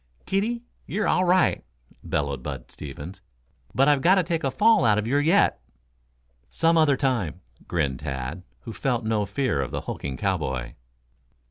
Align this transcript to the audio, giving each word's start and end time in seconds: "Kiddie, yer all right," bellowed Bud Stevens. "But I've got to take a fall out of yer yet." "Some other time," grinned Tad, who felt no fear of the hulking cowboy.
"Kiddie, 0.25 0.63
yer 0.87 1.05
all 1.05 1.25
right," 1.25 1.63
bellowed 2.03 2.41
Bud 2.41 2.71
Stevens. 2.71 3.21
"But 3.75 3.87
I've 3.87 4.01
got 4.01 4.15
to 4.15 4.23
take 4.23 4.43
a 4.43 4.49
fall 4.49 4.83
out 4.83 4.97
of 4.97 5.05
yer 5.05 5.19
yet." 5.19 5.59
"Some 6.49 6.75
other 6.75 6.97
time," 6.97 7.41
grinned 7.67 7.99
Tad, 7.99 8.41
who 8.61 8.73
felt 8.73 9.05
no 9.05 9.27
fear 9.27 9.61
of 9.61 9.69
the 9.69 9.81
hulking 9.81 10.17
cowboy. 10.17 10.73